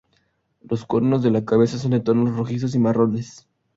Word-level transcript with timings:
Los 0.61 0.83
cuernos 0.87 1.21
de 1.21 1.29
la 1.29 1.45
cabeza 1.45 1.77
son 1.77 1.91
de 1.91 1.99
tonos 1.99 2.35
rojizos 2.35 2.73
y 2.73 2.79
marrones. 2.79 3.47